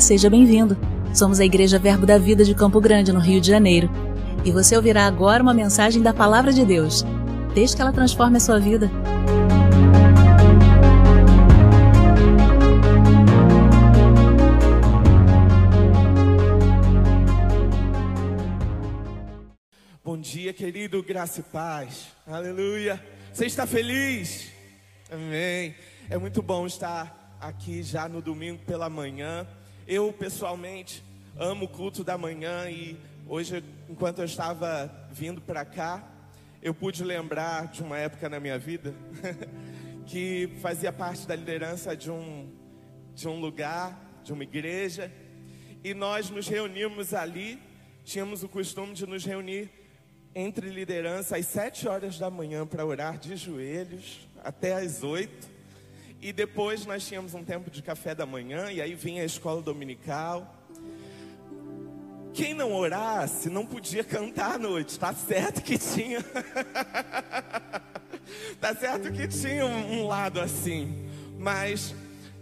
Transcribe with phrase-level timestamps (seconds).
[0.00, 0.76] Seja bem-vindo.
[1.14, 3.90] Somos a Igreja Verbo da Vida de Campo Grande, no Rio de Janeiro.
[4.44, 7.04] E você ouvirá agora uma mensagem da Palavra de Deus.
[7.54, 8.90] Desde que ela transforme a sua vida.
[20.04, 22.08] Bom dia, querido, graça e paz.
[22.26, 23.02] Aleluia.
[23.32, 24.52] Você está feliz?
[25.10, 25.74] Amém.
[26.08, 29.46] É muito bom estar aqui já no domingo pela manhã.
[29.88, 31.00] Eu, pessoalmente,
[31.38, 36.04] amo o culto da manhã e hoje, enquanto eu estava vindo para cá,
[36.60, 38.92] eu pude lembrar de uma época na minha vida
[40.04, 42.52] que fazia parte da liderança de um,
[43.14, 45.12] de um lugar, de uma igreja,
[45.84, 47.56] e nós nos reunimos ali,
[48.04, 49.70] tínhamos o costume de nos reunir
[50.34, 55.55] entre liderança às sete horas da manhã para orar de joelhos até às oito.
[56.26, 59.62] E depois nós tínhamos um tempo de café da manhã e aí vinha a escola
[59.62, 60.60] dominical.
[62.34, 66.18] Quem não orasse não podia cantar à noite, tá certo que tinha.
[68.60, 71.94] tá certo que tinha um, lado assim, mas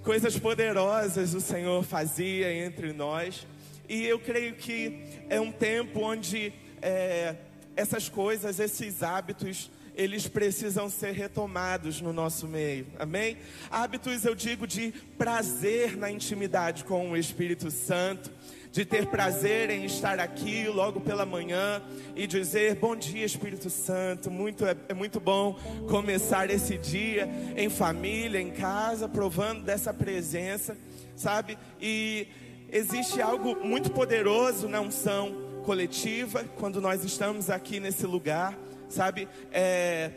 [0.03, 3.47] coisas poderosas o Senhor fazia entre nós.
[3.87, 7.37] E eu creio que é um tempo onde é,
[7.77, 13.37] essas coisas, esses hábitos, eles precisam ser retomados no nosso meio, amém?
[13.71, 18.31] Hábitos, eu digo, de prazer na intimidade com o Espírito Santo,
[18.73, 21.81] de ter prazer em estar aqui logo pela manhã
[22.17, 24.33] e dizer: Bom dia, Espírito Santo.
[24.33, 25.57] Muito, é, é muito bom
[25.89, 30.77] começar esse dia em família, em casa, provando dessa presença,
[31.15, 31.57] sabe?
[31.81, 32.27] E
[32.69, 38.59] existe algo muito poderoso na unção coletiva, quando nós estamos aqui nesse lugar,
[38.95, 39.29] sabe?
[39.53, 40.11] É,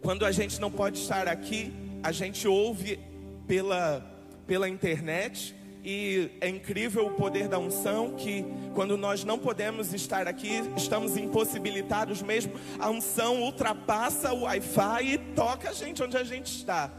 [0.00, 2.98] quando a gente não pode estar aqui, a gente ouve
[3.46, 4.00] pela,
[4.46, 5.56] pela internet.
[5.82, 11.16] E é incrível o poder da unção que quando nós não podemos estar aqui, estamos
[11.16, 16.90] impossibilitados mesmo, a unção ultrapassa o Wi-Fi e toca a gente onde a gente está.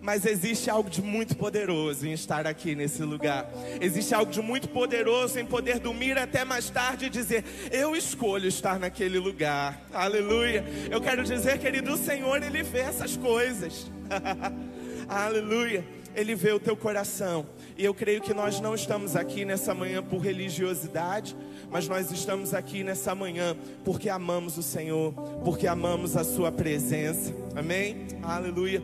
[0.00, 3.50] Mas existe algo de muito poderoso em estar aqui nesse lugar.
[3.80, 8.46] Existe algo de muito poderoso em poder dormir até mais tarde e dizer: Eu escolho
[8.46, 9.80] estar naquele lugar.
[9.92, 10.64] Aleluia.
[10.90, 13.90] Eu quero dizer, querido, o Senhor, Ele vê essas coisas.
[15.08, 15.84] Aleluia.
[16.14, 17.46] Ele vê o teu coração.
[17.76, 21.36] E eu creio que nós não estamos aqui nessa manhã por religiosidade,
[21.70, 23.54] mas nós estamos aqui nessa manhã
[23.84, 25.12] porque amamos o Senhor,
[25.44, 27.34] porque amamos a Sua presença.
[27.54, 28.06] Amém?
[28.22, 28.82] Aleluia.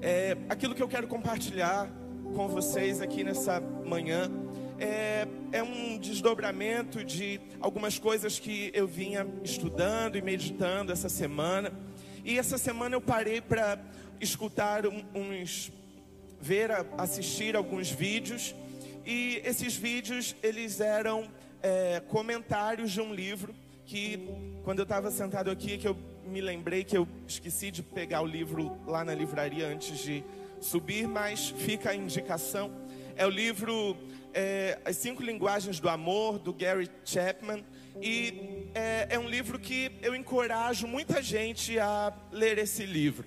[0.00, 1.88] É, aquilo que eu quero compartilhar
[2.34, 4.30] com vocês aqui nessa manhã
[4.78, 11.72] é, é, um desdobramento de algumas coisas que eu vinha estudando e meditando essa semana.
[12.24, 13.78] E essa semana eu parei para
[14.20, 15.72] escutar uns,
[16.40, 18.54] ver, assistir alguns vídeos.
[19.06, 21.28] E esses vídeos eles eram
[21.62, 23.54] é, comentários de um livro
[23.86, 24.28] que
[24.64, 25.96] quando eu estava sentado aqui que eu
[26.26, 30.24] me lembrei que eu esqueci de pegar o livro lá na livraria antes de
[30.60, 32.70] subir, mas fica a indicação.
[33.14, 33.96] É o livro
[34.34, 37.64] é, As Cinco Linguagens do Amor, do Gary Chapman.
[38.02, 43.26] E é, é um livro que eu encorajo muita gente a ler esse livro.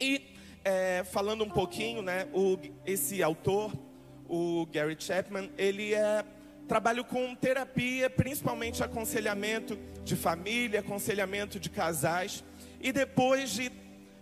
[0.00, 3.72] E é, falando um pouquinho, né, o, esse autor,
[4.28, 6.24] o Gary Chapman, ele é
[6.68, 12.42] Trabalho com terapia, principalmente aconselhamento de família, aconselhamento de casais.
[12.80, 13.70] E depois de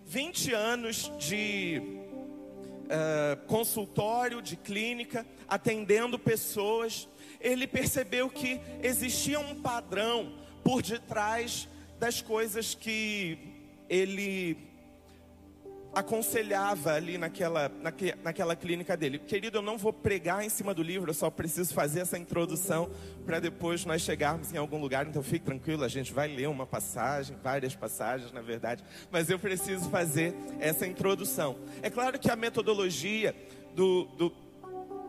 [0.06, 7.08] 20 anos de uh, consultório, de clínica, atendendo pessoas,
[7.40, 13.38] ele percebeu que existia um padrão por detrás das coisas que
[13.88, 14.71] ele
[15.94, 19.18] aconselhava ali naquela, naque, naquela clínica dele.
[19.18, 22.90] Querido, eu não vou pregar em cima do livro, eu só preciso fazer essa introdução
[23.26, 25.06] para depois nós chegarmos em algum lugar.
[25.06, 29.38] Então fique tranquilo, a gente vai ler uma passagem, várias passagens, na verdade, mas eu
[29.38, 31.58] preciso fazer essa introdução.
[31.82, 33.34] É claro que a metodologia
[33.74, 34.32] do, do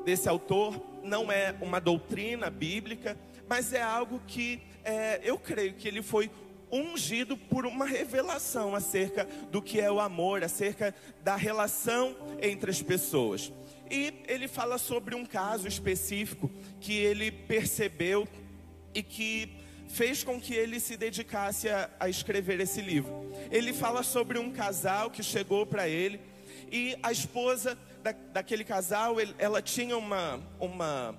[0.03, 5.88] desse autor não é uma doutrina bíblica, mas é algo que é, eu creio que
[5.88, 6.29] ele foi
[6.74, 10.94] ungido por uma revelação acerca do que é o amor, acerca
[11.24, 13.52] da relação entre as pessoas.
[13.90, 16.50] E ele fala sobre um caso específico
[16.81, 18.28] que ele percebeu
[18.94, 19.52] e que
[19.88, 23.31] fez com que ele se dedicasse a, a escrever esse livro.
[23.52, 26.20] Ele fala sobre um casal que chegou para ele
[26.72, 31.16] e a esposa da, daquele casal, ele, ela tinha uma, uma,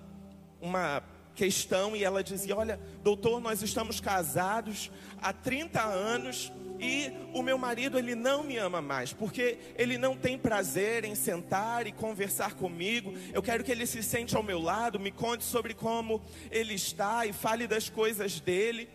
[0.60, 1.02] uma
[1.34, 4.90] questão e ela dizia: Olha, doutor, nós estamos casados
[5.20, 10.16] há 30 anos e o meu marido ele não me ama mais, porque ele não
[10.16, 13.14] tem prazer em sentar e conversar comigo.
[13.32, 16.20] Eu quero que ele se sente ao meu lado, me conte sobre como
[16.50, 18.88] ele está e fale das coisas dele.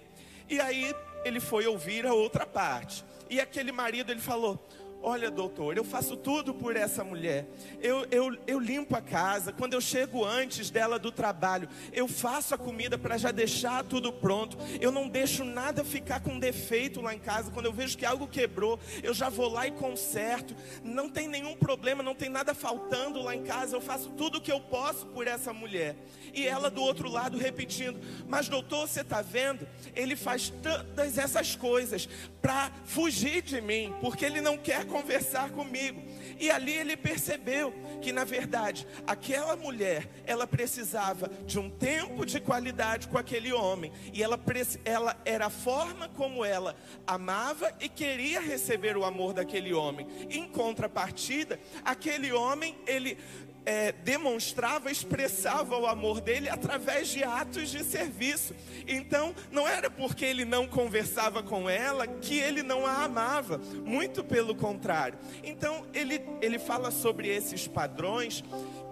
[0.50, 0.94] E aí
[1.24, 3.04] ele foi ouvir a outra parte.
[3.30, 4.60] E aquele marido ele falou:
[5.02, 7.48] Olha, doutor, eu faço tudo por essa mulher.
[7.82, 9.54] Eu, eu, eu limpo a casa.
[9.54, 14.12] Quando eu chego antes dela do trabalho, eu faço a comida para já deixar tudo
[14.12, 14.58] pronto.
[14.82, 17.50] Eu não deixo nada ficar com defeito lá em casa.
[17.50, 20.54] Quando eu vejo que algo quebrou, eu já vou lá e conserto.
[20.84, 23.78] Não tem nenhum problema, não tem nada faltando lá em casa.
[23.78, 25.96] Eu faço tudo o que eu posso por essa mulher.
[26.34, 27.98] E ela do outro lado repetindo:
[28.28, 29.66] Mas, doutor, você está vendo?
[29.96, 32.10] Ele faz todas essas coisas
[32.42, 36.02] para fugir de mim, porque ele não quer conversar comigo.
[36.40, 42.40] E ali ele percebeu que, na verdade, aquela mulher, ela precisava de um tempo de
[42.40, 43.92] qualidade com aquele homem.
[44.14, 44.40] E ela,
[44.86, 46.76] ela era a forma como ela
[47.06, 50.08] amava e queria receber o amor daquele homem.
[50.30, 53.18] Em contrapartida, aquele homem, ele
[53.70, 58.56] é, demonstrava, expressava o amor dele através de atos de serviço.
[58.88, 64.24] Então, não era porque ele não conversava com ela que ele não a amava, muito
[64.24, 65.20] pelo contrário.
[65.44, 68.44] Então, ele, ele fala sobre esses padrões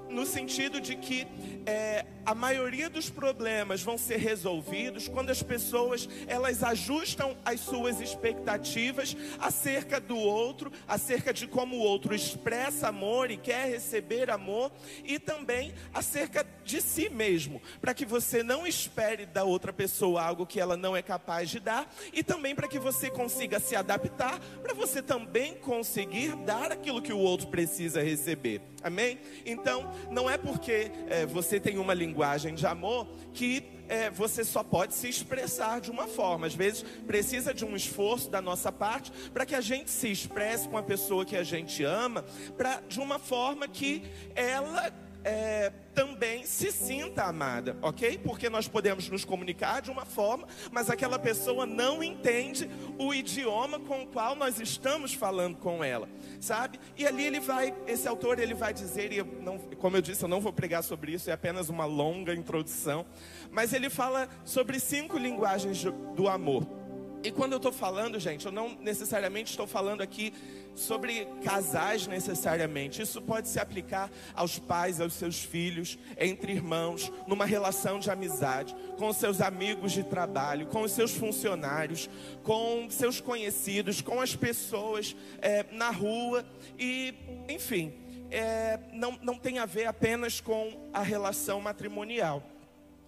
[0.10, 1.28] no sentido de que
[1.66, 8.02] é, a maioria dos problemas vão ser resolvidos quando as pessoas elas ajustam as suas
[8.02, 14.72] expectativas acerca do outro, acerca de como o outro expressa amor e quer receber amor
[15.04, 20.46] e também acerca de si mesmo, para que você não espere da outra pessoa algo
[20.46, 24.40] que ela não é capaz de dar e também para que você consiga se adaptar,
[24.62, 28.62] para você também conseguir dar aquilo que o outro precisa receber.
[28.84, 29.20] Amém?
[29.46, 34.64] Então, não é porque é, você tem uma linguagem de amor que é, você só
[34.64, 36.48] pode se expressar de uma forma.
[36.48, 40.68] Às vezes precisa de um esforço da nossa parte para que a gente se expresse
[40.68, 42.24] com a pessoa que a gente ama,
[42.56, 44.04] pra, de uma forma que
[44.36, 44.92] ela
[45.28, 48.18] é, também se sinta amada, ok?
[48.24, 53.78] Porque nós podemos nos comunicar de uma forma, mas aquela pessoa não entende o idioma
[53.78, 56.08] com o qual nós estamos falando com ela,
[56.40, 56.80] sabe?
[56.96, 60.24] E ali ele vai, esse autor ele vai dizer, e eu não, como eu disse,
[60.24, 63.06] eu não vou pregar sobre isso, é apenas uma longa introdução,
[63.52, 65.84] mas ele fala sobre cinco linguagens
[66.16, 66.87] do amor.
[67.24, 70.34] E quando eu estou falando, gente, eu não necessariamente estou falando aqui
[70.76, 73.02] sobre casais necessariamente.
[73.02, 78.76] Isso pode se aplicar aos pais, aos seus filhos, entre irmãos, numa relação de amizade,
[78.98, 82.10] com seus amigos de trabalho, com os seus funcionários,
[82.44, 86.46] com seus conhecidos, com as pessoas é, na rua
[86.78, 87.14] e,
[87.50, 87.94] enfim,
[88.30, 92.44] é, não, não tem a ver apenas com a relação matrimonial.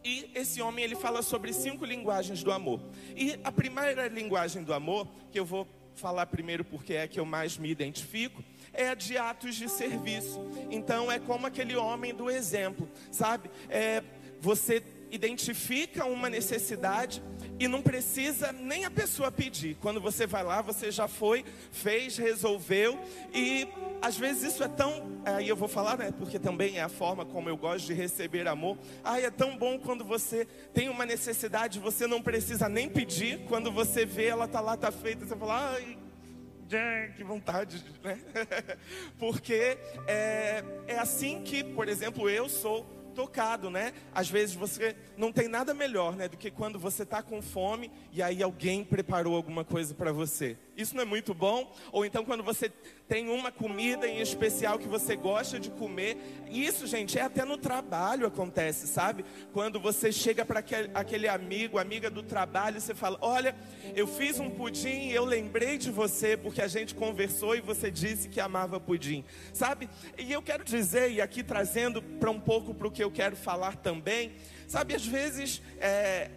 [0.03, 2.81] E esse homem ele fala sobre cinco linguagens do amor.
[3.15, 7.25] E a primeira linguagem do amor, que eu vou falar primeiro porque é que eu
[7.25, 8.43] mais me identifico,
[8.73, 10.39] é a de atos de serviço.
[10.71, 13.49] Então é como aquele homem do exemplo, sabe?
[13.69, 14.01] É,
[14.39, 14.81] você
[15.11, 17.21] identifica uma necessidade
[17.59, 19.75] e não precisa nem a pessoa pedir.
[19.81, 22.99] Quando você vai lá, você já foi, fez, resolveu
[23.33, 23.67] e
[24.01, 27.25] às vezes isso é tão, aí eu vou falar, né, porque também é a forma
[27.25, 28.77] como eu gosto de receber amor.
[29.03, 33.71] Ai, é tão bom quando você tem uma necessidade, você não precisa nem pedir, quando
[33.71, 35.97] você vê ela tá lá, tá feita, você fala, ai,
[37.15, 38.19] que vontade, né?
[39.17, 43.93] porque é, é assim que, por exemplo, eu sou tocado, né?
[44.13, 47.91] Às vezes você não tem nada melhor, né, do que quando você está com fome
[48.11, 50.57] e aí alguém preparou alguma coisa para você.
[50.79, 51.75] Isso não é muito bom?
[51.91, 52.71] Ou então quando você
[53.05, 56.15] tem uma comida em especial que você gosta de comer.
[56.49, 59.25] Isso, gente, é até no trabalho acontece, sabe?
[59.51, 63.53] Quando você chega para aquele, amigo, amiga do trabalho, você fala: Olha,
[63.93, 67.91] eu fiz um pudim e eu lembrei de você porque a gente conversou e você
[67.91, 69.89] disse que amava pudim, sabe?
[70.17, 73.35] E eu quero dizer, e aqui trazendo para um pouco para o que eu quero
[73.35, 74.31] falar também,
[74.65, 76.29] sabe, às vezes é,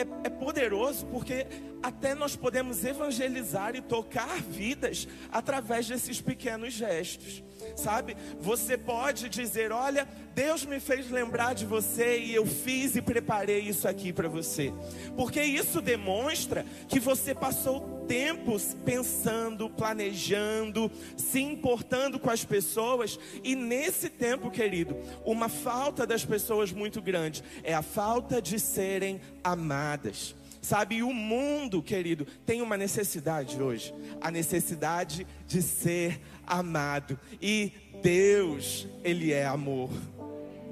[0.00, 1.46] é, é poderoso porque
[1.82, 7.42] até nós podemos evangelizar e tocar vidas através desses pequenos gestos,
[7.76, 8.16] sabe?
[8.40, 13.60] Você pode dizer: Olha, Deus me fez lembrar de você e eu fiz e preparei
[13.60, 14.72] isso aqui para você,
[15.16, 23.54] porque isso demonstra que você passou tempos pensando, planejando, se importando com as pessoas, e
[23.54, 30.34] nesse tempo, querido, uma falta das pessoas muito grande é a falta de serem amadas.
[30.62, 37.18] Sabe, o mundo, querido, tem uma necessidade hoje, a necessidade de ser amado.
[37.40, 39.90] E Deus, ele é amor.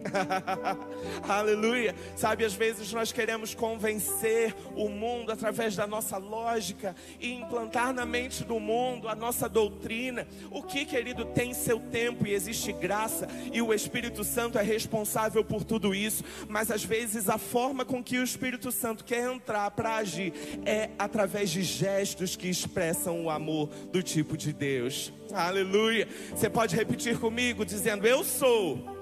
[1.28, 1.94] Aleluia.
[2.16, 8.04] Sabe, às vezes nós queremos convencer o mundo através da nossa lógica e implantar na
[8.04, 10.26] mente do mundo a nossa doutrina.
[10.50, 15.44] O que, querido, tem seu tempo e existe graça e o Espírito Santo é responsável
[15.44, 19.70] por tudo isso, mas às vezes a forma com que o Espírito Santo quer entrar
[19.70, 20.32] para agir
[20.64, 25.12] é através de gestos que expressam o amor do tipo de Deus.
[25.32, 26.08] Aleluia.
[26.30, 28.97] Você pode repetir comigo dizendo: Eu sou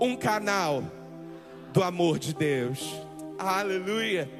[0.00, 0.82] um canal
[1.72, 2.94] do amor de Deus.
[3.38, 4.30] Aleluia.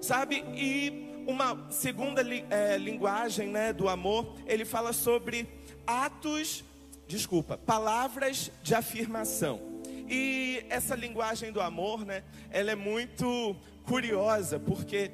[0.00, 5.48] Sabe, e uma segunda é, linguagem né, do amor, ele fala sobre
[5.86, 6.64] atos,
[7.06, 9.60] desculpa, palavras de afirmação.
[10.08, 15.10] E essa linguagem do amor, né, ela é muito curiosa, porque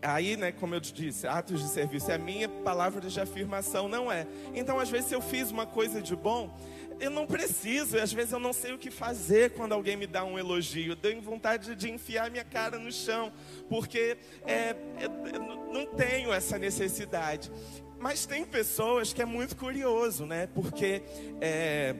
[0.00, 3.88] aí, né, como eu te disse, atos de serviço é a minha palavra de afirmação,
[3.88, 4.26] não é.
[4.54, 6.56] Então, às vezes, se eu fiz uma coisa de bom,
[7.00, 10.24] eu não preciso, às vezes eu não sei o que fazer quando alguém me dá
[10.24, 10.92] um elogio.
[10.92, 13.32] Eu tenho vontade de enfiar minha cara no chão,
[13.68, 14.76] porque é, é,
[15.72, 17.50] não tenho essa necessidade.
[17.98, 20.46] Mas tem pessoas que é muito curioso, né?
[20.46, 21.02] Porque
[21.40, 21.94] é,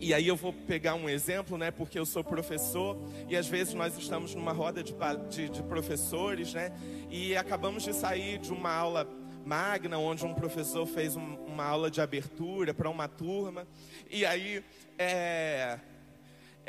[0.00, 1.70] e aí eu vou pegar um exemplo, né?
[1.70, 4.94] Porque eu sou professor e às vezes nós estamos numa roda de,
[5.28, 6.72] de, de professores, né?
[7.10, 9.06] E acabamos de sair de uma aula
[9.44, 13.66] magna, onde um professor fez um, uma aula de abertura para uma turma.
[14.10, 14.64] E aí,
[14.98, 15.78] é,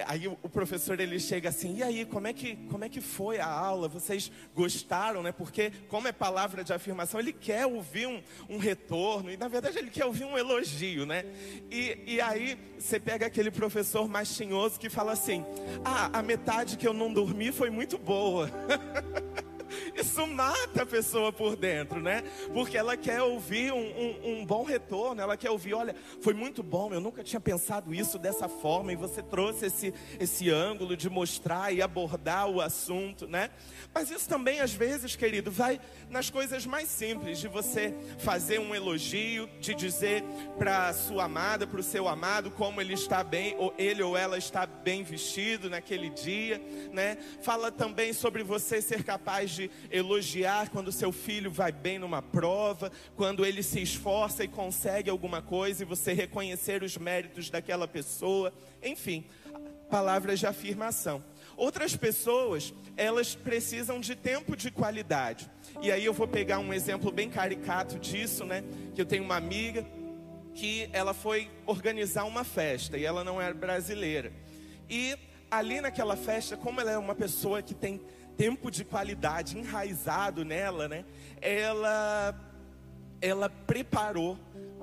[0.08, 3.40] aí o professor ele chega assim, e aí, como é que, como é que foi
[3.40, 3.88] a aula?
[3.88, 5.32] Vocês gostaram, né?
[5.32, 9.78] Porque como é palavra de afirmação, ele quer ouvir um, um retorno, e na verdade
[9.78, 11.26] ele quer ouvir um elogio, né?
[11.70, 15.46] E, e aí você pega aquele professor mais tinhoso que fala assim,
[15.84, 18.50] ah, a metade que eu não dormi foi muito boa.
[19.96, 22.24] Isso mata a pessoa por dentro, né?
[22.54, 26.64] Porque ela quer ouvir um, um, um, bom retorno, ela quer ouvir, olha, foi muito
[26.64, 31.10] bom, eu nunca tinha pensado isso dessa forma, e você trouxe esse, esse ângulo de
[31.10, 33.50] mostrar e abordar o assunto, né?
[33.94, 38.74] Mas isso também, às vezes, querido, vai nas coisas mais simples, de você fazer um
[38.74, 40.24] elogio, de dizer
[40.58, 44.38] para sua amada, para o seu amado, como ele está bem, ou ele ou ela
[44.38, 46.62] está bem vestido naquele dia,
[46.92, 47.18] né?
[47.42, 52.22] Fala também sobre você ser capaz de de elogiar quando seu filho vai bem numa
[52.22, 57.88] prova, quando ele se esforça e consegue alguma coisa e você reconhecer os méritos daquela
[57.88, 58.54] pessoa.
[58.82, 59.26] Enfim,
[59.90, 61.24] palavras de afirmação.
[61.56, 65.50] Outras pessoas, elas precisam de tempo de qualidade.
[65.82, 68.64] E aí eu vou pegar um exemplo bem caricato disso, né?
[68.96, 69.86] Que eu tenho uma amiga
[70.56, 74.34] que ela foi organizar uma festa e ela não era brasileira.
[74.90, 75.16] E
[75.52, 78.02] ali naquela festa, como ela é uma pessoa que tem
[78.38, 81.06] tempo de qualidade enraizado nela, né?
[81.42, 82.36] Ela
[83.22, 84.38] ela preparou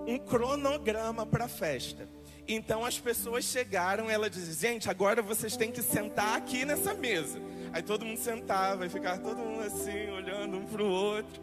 [0.07, 2.09] um cronograma para a festa.
[2.47, 7.41] Então as pessoas chegaram, ela disse: "Gente, agora vocês têm que sentar aqui nessa mesa".
[7.73, 11.43] Aí todo mundo sentava e ficava todo mundo assim, olhando um para o outro.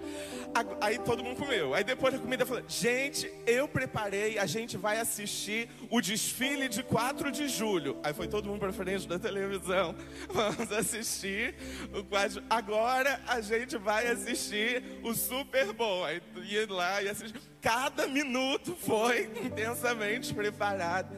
[0.82, 1.74] Aí todo mundo comeu.
[1.74, 6.84] Aí depois da comida falou: Gente, eu preparei, a gente vai assistir o desfile de
[6.84, 7.98] 4 de julho.
[8.04, 9.96] Aí foi todo mundo para frente da televisão.
[10.30, 11.56] Vamos assistir
[11.94, 16.06] o 4 Agora a gente vai assistir o Super Bowl.
[16.06, 17.40] Aí ia lá e assistir.
[17.62, 21.16] Cada minuto foi intensamente preparado.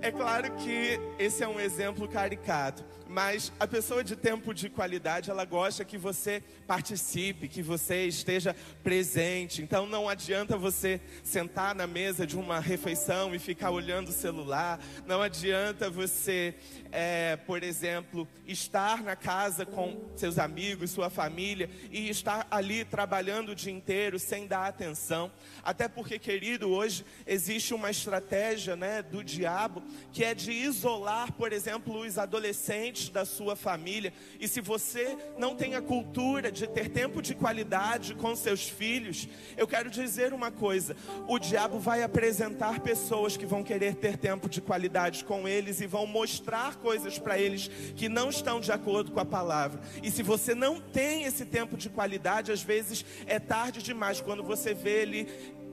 [0.00, 5.30] É claro que esse é um exemplo caricato, mas a pessoa de tempo de qualidade,
[5.30, 9.62] ela gosta que você participe, que você esteja presente.
[9.62, 14.78] Então não adianta você sentar na mesa de uma refeição e ficar olhando o celular.
[15.06, 16.54] Não adianta você,
[16.92, 23.52] é, por exemplo, estar na casa com seus amigos, sua família e estar ali trabalhando
[23.52, 25.32] o dia inteiro sem dar atenção.
[25.62, 31.52] Até porque, querido, hoje existe uma estratégia, né, do diabo que é de isolar, por
[31.54, 34.12] exemplo, os adolescentes da sua família.
[34.40, 39.28] E se você não tem a cultura de ter tempo de qualidade com seus filhos,
[39.56, 40.96] eu quero dizer uma coisa:
[41.28, 45.86] o diabo vai apresentar pessoas que vão querer ter tempo de qualidade com eles e
[45.86, 49.80] vão mostrar coisas para eles que não estão de acordo com a palavra.
[50.02, 54.42] E se você não tem esse tempo de qualidade, às vezes é tarde demais quando
[54.42, 55.28] você vê ele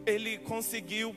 [0.06, 1.16] ele conseguiu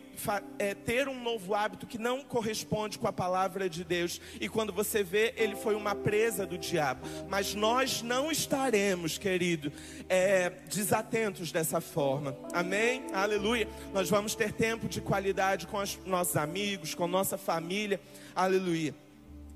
[0.59, 4.21] é, ter um novo hábito que não corresponde com a palavra de Deus.
[4.41, 7.07] E quando você vê, ele foi uma presa do diabo.
[7.29, 9.73] Mas nós não estaremos, querido,
[10.09, 12.37] é, desatentos dessa forma.
[12.53, 13.07] Amém?
[13.13, 13.69] Aleluia.
[13.93, 18.01] Nós vamos ter tempo de qualidade com os nossos amigos, com nossa família.
[18.35, 18.95] Aleluia.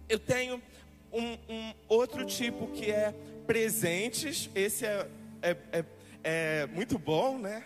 [0.09, 0.61] Eu tenho
[1.13, 3.15] um, um outro tipo que é
[3.47, 4.51] presentes.
[4.55, 5.07] Esse é,
[5.43, 5.85] é,
[6.25, 7.65] é muito bom, né?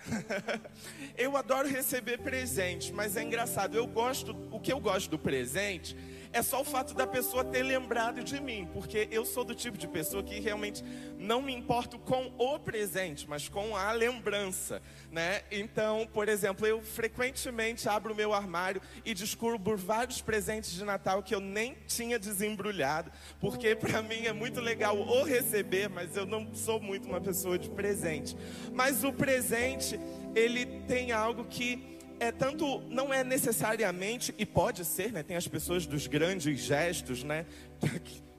[1.16, 3.76] eu adoro receber presentes, mas é engraçado.
[3.76, 5.96] Eu gosto, o que eu gosto do presente
[6.33, 9.76] é só o fato da pessoa ter lembrado de mim, porque eu sou do tipo
[9.78, 10.85] de pessoa que realmente
[11.18, 15.42] não me importo com o presente, mas com a lembrança, né?
[15.50, 21.23] Então, por exemplo, eu frequentemente abro o meu armário e descubro vários presentes de Natal
[21.23, 26.26] que eu nem tinha desembrulhado, porque para mim é muito legal o receber, mas eu
[26.26, 28.37] não sou muito uma pessoa de presente.
[28.73, 29.99] Mas o presente,
[30.35, 35.23] ele tem algo que é tanto não é necessariamente e pode ser, né?
[35.23, 37.46] Tem as pessoas dos grandes gestos, né?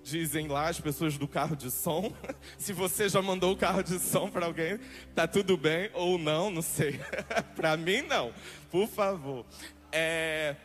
[0.03, 2.13] Dizem lá as pessoas do carro de som.
[2.57, 4.79] Se você já mandou o carro de som para alguém,
[5.13, 6.99] tá tudo bem ou não, não sei.
[7.55, 8.31] para mim não.
[8.71, 9.45] Por favor.
[9.91, 10.55] É,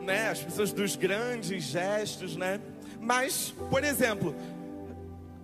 [0.00, 0.30] né?
[0.30, 2.60] As pessoas dos grandes gestos, né?
[3.00, 4.34] Mas, por exemplo,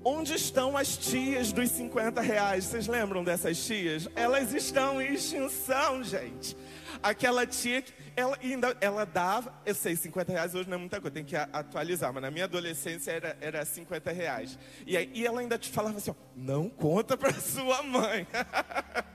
[0.03, 2.65] Onde estão as tias dos 50 reais?
[2.65, 4.09] Vocês lembram dessas tias?
[4.17, 6.57] Elas estão em extinção, gente.
[7.03, 7.83] Aquela tia,
[8.15, 11.35] ela ainda ela dava, eu sei, 50 reais hoje não é muita coisa, tem que
[11.37, 14.59] atualizar, mas na minha adolescência era, era 50 reais.
[14.87, 18.27] E, aí, e ela ainda te falava assim: ó, não conta para sua mãe.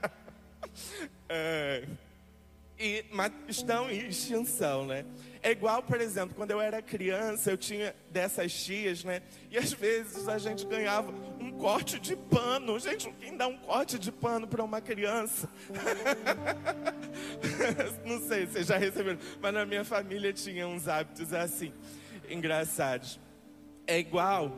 [1.28, 1.86] é,
[2.78, 5.04] e, mas estão em extinção, né?
[5.46, 9.22] É igual, por exemplo, quando eu era criança, eu tinha dessas tias, né?
[9.48, 12.76] E às vezes a gente ganhava um corte de pano.
[12.80, 15.48] Gente, quem dá um corte de pano para uma criança?
[18.04, 21.72] Não sei, vocês já receberam, mas na minha família tinha uns hábitos assim,
[22.28, 23.20] engraçados.
[23.86, 24.50] É igual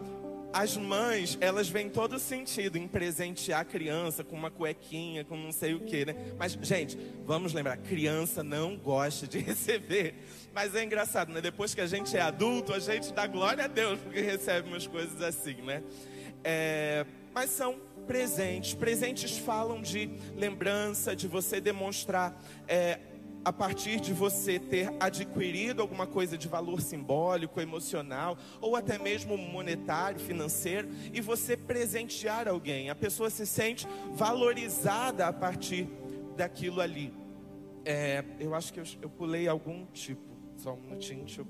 [0.52, 5.52] as mães, elas veem todo sentido em presentear a criança com uma cuequinha, com não
[5.52, 6.14] sei o que, né?
[6.38, 10.14] Mas, gente, vamos lembrar, criança não gosta de receber.
[10.54, 11.40] Mas é engraçado, né?
[11.40, 14.86] Depois que a gente é adulto, a gente dá glória a Deus porque recebe umas
[14.86, 15.82] coisas assim, né?
[16.42, 18.74] É, mas são presentes.
[18.74, 22.98] Presentes falam de lembrança, de você demonstrar é,
[23.48, 29.38] a partir de você ter adquirido alguma coisa de valor simbólico, emocional, ou até mesmo
[29.38, 32.90] monetário, financeiro, e você presentear alguém.
[32.90, 35.88] A pessoa se sente valorizada a partir
[36.36, 37.10] daquilo ali.
[37.86, 40.28] É, eu acho que eu, eu pulei algum tipo.
[40.58, 41.46] Só um minutinho, deixa eu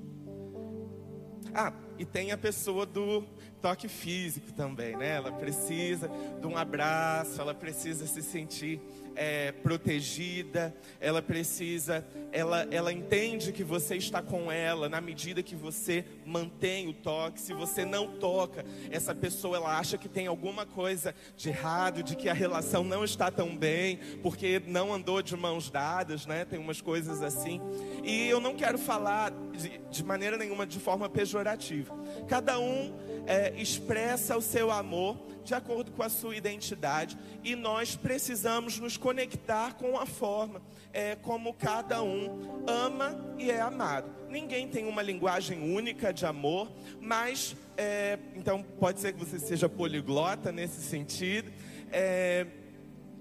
[1.54, 3.24] ah, e tem a pessoa do
[3.60, 5.16] toque físico também, né?
[5.16, 6.08] Ela precisa
[6.40, 8.80] de um abraço, ela precisa se sentir
[9.18, 15.56] é, protegida, ela precisa, ela, ela entende que você está com ela na medida que
[15.56, 17.40] você mantém o toque.
[17.40, 22.14] Se você não toca, essa pessoa ela acha que tem alguma coisa de errado, de
[22.14, 26.44] que a relação não está tão bem, porque não andou de mãos dadas, né?
[26.44, 27.60] Tem umas coisas assim.
[28.04, 31.92] E eu não quero falar de, de maneira nenhuma de forma pejorativa.
[32.28, 32.94] Cada um
[33.26, 35.16] é, expressa o seu amor
[35.48, 40.60] de acordo com a sua identidade e nós precisamos nos conectar com a forma
[40.92, 44.10] é, como cada um ama e é amado.
[44.28, 49.70] Ninguém tem uma linguagem única de amor, mas é, então pode ser que você seja
[49.70, 51.50] poliglota nesse sentido.
[51.90, 52.46] É,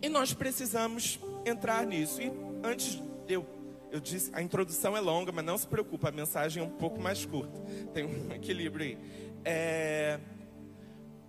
[0.02, 2.22] e nós precisamos entrar nisso.
[2.22, 2.30] E
[2.62, 3.46] antes eu
[3.90, 7.00] eu disse, a introdução é longa, mas não se preocupe, a mensagem é um pouco
[7.00, 7.58] mais curta.
[7.94, 8.98] Tem um equilíbrio aí.
[9.46, 10.20] É,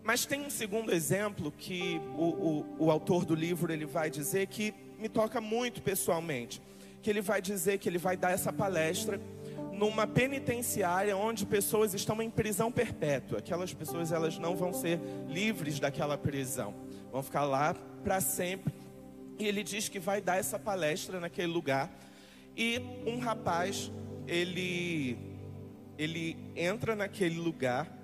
[0.08, 2.24] mas tem um segundo exemplo que o,
[2.78, 6.62] o, o autor do livro ele vai dizer que me toca muito pessoalmente.
[7.02, 9.20] Que ele vai dizer que ele vai dar essa palestra
[9.70, 13.40] numa penitenciária onde pessoas estão em prisão perpétua.
[13.40, 16.74] Aquelas pessoas elas não vão ser livres daquela prisão,
[17.12, 18.72] vão ficar lá para sempre.
[19.38, 21.92] E ele diz que vai dar essa palestra naquele lugar.
[22.56, 23.92] E um rapaz,
[24.26, 25.18] ele
[25.98, 27.97] ele entra naquele lugar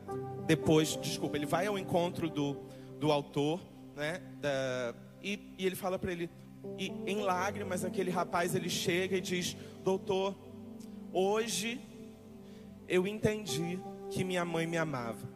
[0.46, 2.56] depois, desculpa, ele vai ao encontro do,
[2.98, 3.60] do autor,
[3.96, 4.20] né?
[4.40, 6.30] Da, e, e ele fala para ele,
[6.78, 10.34] e em lágrimas, aquele rapaz ele chega e diz: Doutor,
[11.12, 11.80] hoje
[12.88, 13.78] eu entendi
[14.10, 15.28] que minha mãe me amava.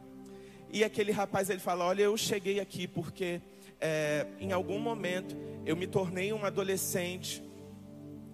[0.70, 3.40] E aquele rapaz ele fala: Olha, eu cheguei aqui porque
[3.80, 7.42] é, em algum momento eu me tornei um adolescente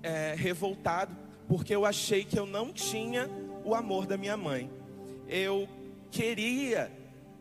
[0.03, 3.29] é, revoltado porque eu achei que eu não tinha
[3.65, 4.71] o amor da minha mãe.
[5.29, 5.69] Eu
[6.15, 6.93] queria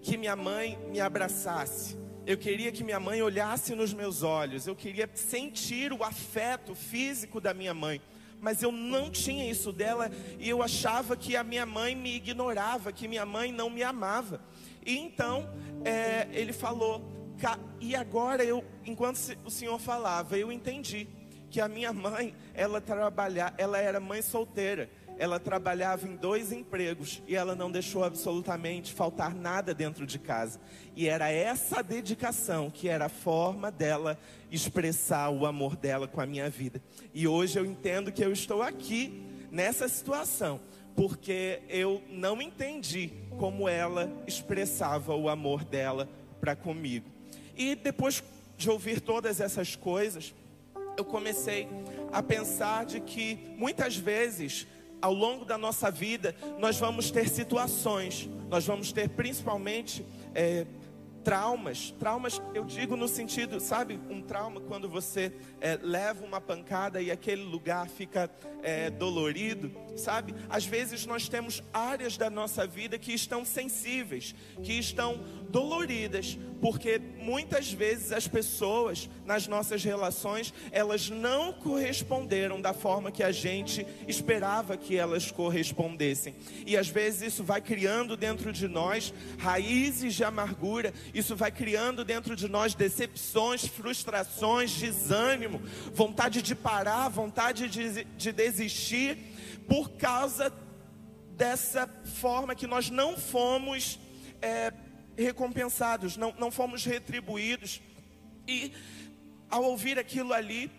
[0.01, 1.95] que minha mãe me abraçasse.
[2.25, 4.65] Eu queria que minha mãe olhasse nos meus olhos.
[4.65, 8.01] Eu queria sentir o afeto físico da minha mãe.
[8.41, 10.09] Mas eu não tinha isso dela
[10.39, 14.41] e eu achava que a minha mãe me ignorava, que minha mãe não me amava.
[14.83, 15.47] E então
[15.86, 17.36] é, ele falou,
[17.79, 21.07] e agora eu, enquanto o senhor falava, eu entendi
[21.49, 27.21] que a minha mãe, ela trabalhava, ela era mãe solteira ela trabalhava em dois empregos
[27.28, 30.60] e ela não deixou absolutamente faltar nada dentro de casa.
[30.95, 34.17] E era essa dedicação que era a forma dela
[34.52, 36.82] expressar o amor dela com a minha vida.
[37.13, 40.60] E hoje eu entendo que eu estou aqui nessa situação
[40.95, 46.08] porque eu não entendi como ela expressava o amor dela
[46.39, 47.10] para comigo.
[47.56, 48.23] E depois
[48.58, 50.34] de ouvir todas essas coisas,
[50.97, 51.67] eu comecei
[52.12, 54.67] a pensar de que muitas vezes
[55.03, 60.65] ao longo da nossa vida nós vamos ter situações, nós vamos ter principalmente é,
[61.23, 61.91] traumas.
[61.99, 65.31] Traumas, eu digo no sentido, sabe, um trauma quando você
[65.62, 68.29] é, leva uma pancada e aquele lugar fica
[68.62, 70.33] é, dolorido, sabe?
[70.49, 76.99] Às vezes nós temos áreas da nossa vida que estão sensíveis, que estão doloridas, porque
[77.19, 83.86] muitas vezes as pessoas nas nossas relações, elas não corresponderam da forma que a gente
[84.07, 86.36] esperava que elas correspondessem.
[86.65, 92.04] E às vezes isso vai criando dentro de nós raízes de amargura, isso vai criando
[92.04, 95.62] dentro de nós decepções, frustrações, desânimo,
[95.93, 99.17] vontade de parar, vontade de, de desistir,
[99.67, 100.52] por causa
[101.38, 103.99] dessa forma que nós não fomos
[104.41, 104.73] é,
[105.17, 107.82] recompensados, não, não fomos retribuídos.
[108.47, 108.73] E
[109.49, 110.71] ao ouvir aquilo ali,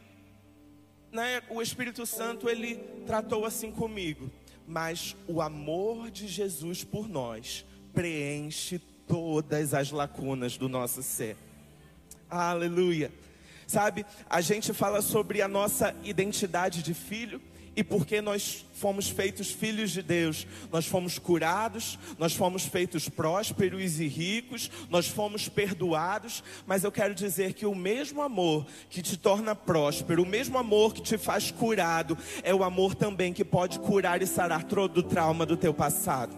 [1.13, 4.31] né, o Espírito Santo ele tratou assim comigo.
[4.67, 11.37] Mas o amor de Jesus por nós preenche todas as lacunas do nosso ser.
[12.31, 13.13] Aleluia.
[13.67, 17.41] Sabe, a gente fala sobre a nossa identidade de filho
[17.77, 23.99] e porque nós fomos feitos filhos de Deus, nós fomos curados, nós fomos feitos prósperos
[23.99, 29.17] e ricos, nós fomos perdoados, mas eu quero dizer que o mesmo amor que te
[29.17, 33.79] torna próspero, o mesmo amor que te faz curado, é o amor também que pode
[33.81, 36.35] curar e sarar todo o trauma do teu passado.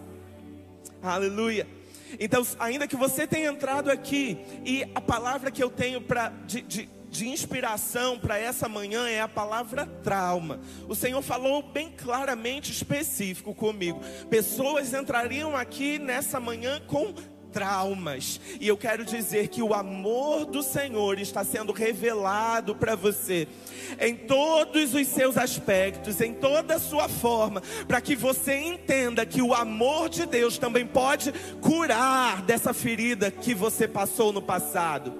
[1.01, 1.76] Aleluia.
[2.19, 6.61] Então, ainda que você tenha entrado aqui e a palavra que eu tenho para de,
[6.61, 10.59] de de inspiração para essa manhã é a palavra trauma.
[10.87, 14.01] O Senhor falou bem claramente, específico comigo.
[14.29, 17.13] Pessoas entrariam aqui nessa manhã com
[17.57, 18.39] traumas.
[18.61, 23.47] E eu quero dizer que o amor do Senhor está sendo revelado para você
[23.99, 29.41] em todos os seus aspectos, em toda a sua forma, para que você entenda que
[29.41, 35.11] o amor de Deus também pode curar dessa ferida que você passou no passado.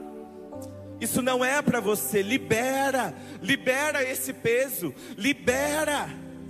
[1.02, 2.22] Isso não é para você.
[2.22, 6.08] Libera, libera esse peso, libera,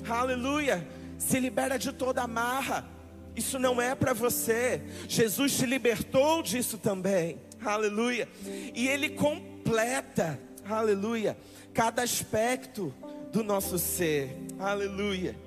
[0.10, 0.86] aleluia.
[1.18, 2.97] Se libera de toda amarra.
[3.38, 4.82] Isso não é para você.
[5.08, 8.28] Jesus te libertou disso também, aleluia.
[8.74, 11.38] E Ele completa, aleluia,
[11.72, 12.92] cada aspecto
[13.32, 15.38] do nosso ser, aleluia.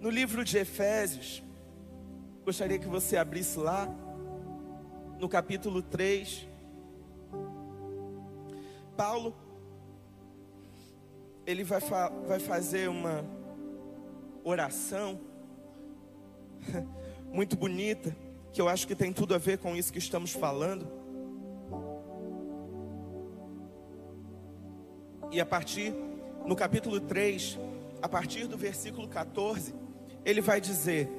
[0.00, 1.42] No livro de Efésios,
[2.42, 3.86] gostaria que você abrisse lá,
[5.18, 6.48] no capítulo 3.
[8.96, 9.36] Paulo,
[11.46, 13.22] ele vai, fa vai fazer uma
[14.42, 15.20] oração
[17.36, 18.16] muito bonita,
[18.50, 20.90] que eu acho que tem tudo a ver com isso que estamos falando.
[25.30, 25.94] E a partir,
[26.46, 27.58] no capítulo 3,
[28.00, 29.74] a partir do versículo 14,
[30.24, 31.10] ele vai dizer: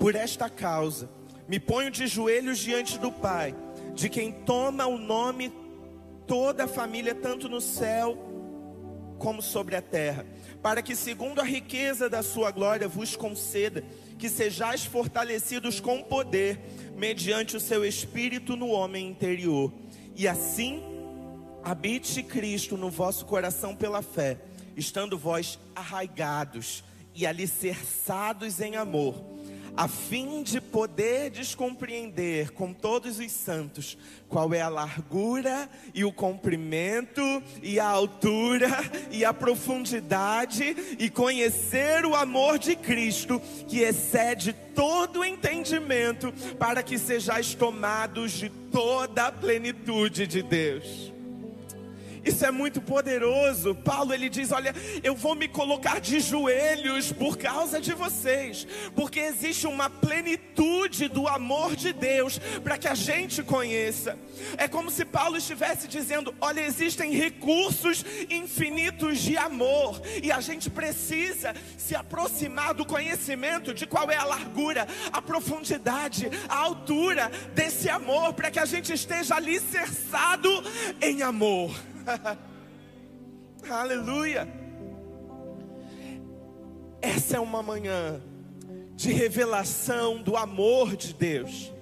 [0.00, 1.08] Por esta causa,
[1.46, 3.54] me ponho de joelhos diante do Pai,
[3.94, 5.52] de quem toma o nome
[6.26, 8.18] toda a família, tanto no céu
[9.16, 10.26] como sobre a terra,
[10.60, 13.84] para que, segundo a riqueza da sua glória, vos conceda
[14.22, 16.56] que sejais fortalecidos com poder,
[16.96, 19.72] mediante o seu espírito no homem interior,
[20.14, 20.80] e assim
[21.64, 24.38] habite Cristo no vosso coração pela fé,
[24.76, 29.16] estando vós arraigados e alicerçados em amor
[29.76, 33.96] a fim de poder descompreender com todos os santos
[34.28, 37.22] qual é a largura e o comprimento
[37.62, 38.68] e a altura
[39.10, 46.82] e a profundidade e conhecer o amor de Cristo que excede todo o entendimento para
[46.82, 51.12] que sejais tomados de toda a plenitude de Deus.
[52.24, 53.74] Isso é muito poderoso.
[53.74, 59.18] Paulo ele diz: "Olha, eu vou me colocar de joelhos por causa de vocês, porque
[59.20, 64.16] existe uma plenitude do amor de Deus para que a gente conheça".
[64.56, 70.70] É como se Paulo estivesse dizendo: "Olha, existem recursos infinitos de amor e a gente
[70.70, 77.88] precisa se aproximar do conhecimento de qual é a largura, a profundidade, a altura desse
[77.88, 80.48] amor para que a gente esteja alicerçado
[81.00, 81.91] em amor".
[83.68, 84.48] Aleluia.
[87.00, 88.20] Essa é uma manhã
[88.94, 91.72] de revelação do amor de Deus.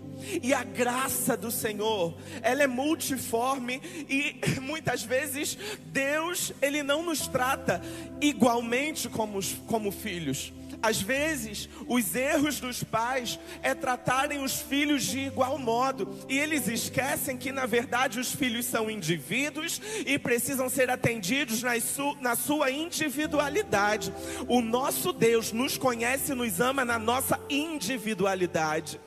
[0.43, 5.57] E a graça do Senhor, ela é multiforme e muitas vezes
[5.87, 7.81] Deus, ele não nos trata
[8.21, 10.53] igualmente como, como filhos.
[10.83, 16.69] Às vezes, os erros dos pais é tratarem os filhos de igual modo, e eles
[16.69, 22.35] esquecem que, na verdade, os filhos são indivíduos e precisam ser atendidos na, su na
[22.35, 24.13] sua individualidade.
[24.49, 28.99] O nosso Deus nos conhece e nos ama na nossa individualidade.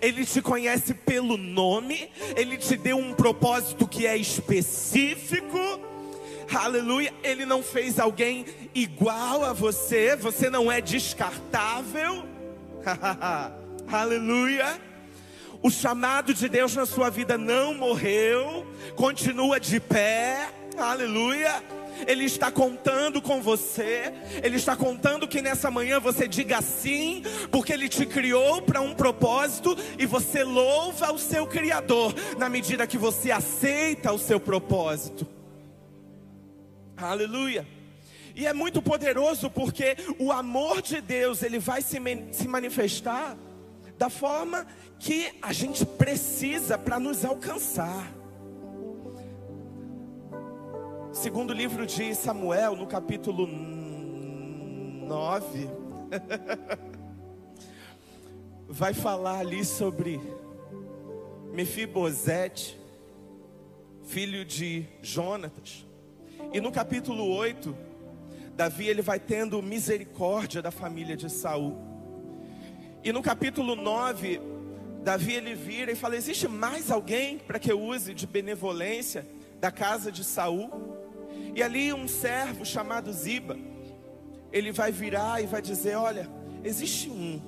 [0.00, 5.58] Ele te conhece pelo nome, ele te deu um propósito que é específico
[6.56, 7.12] aleluia.
[7.22, 12.24] Ele não fez alguém igual a você, você não é descartável,
[13.90, 14.80] aleluia.
[15.60, 18.64] O chamado de Deus na sua vida não morreu,
[18.94, 21.62] continua de pé, aleluia.
[22.06, 27.72] Ele está contando com você, Ele está contando que nessa manhã você diga sim, porque
[27.72, 32.98] Ele te criou para um propósito e você louva o seu Criador na medida que
[32.98, 35.26] você aceita o seu propósito.
[36.96, 37.66] Aleluia.
[38.34, 41.98] E é muito poderoso porque o amor de Deus, ele vai se,
[42.30, 43.36] se manifestar
[43.98, 44.64] da forma
[44.98, 48.17] que a gente precisa para nos alcançar.
[51.20, 55.68] Segundo livro de Samuel, no capítulo 9,
[58.70, 60.20] vai falar ali sobre
[61.52, 62.78] Mefibosete,
[64.04, 65.84] filho de Jonatas.
[66.52, 67.76] E no capítulo 8,
[68.54, 71.76] Davi ele vai tendo misericórdia da família de Saul.
[73.02, 74.40] E no capítulo 9,
[75.02, 79.26] Davi ele vira e fala: "Existe mais alguém para que eu use de benevolência
[79.58, 80.96] da casa de Saul?"
[81.54, 83.56] E ali um servo chamado Ziba,
[84.52, 86.28] ele vai virar e vai dizer: "Olha,
[86.64, 87.40] existe um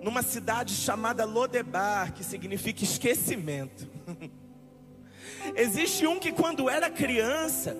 [0.00, 3.88] numa cidade chamada Lodebar, que significa esquecimento."
[5.56, 7.76] Existe um que quando era criança,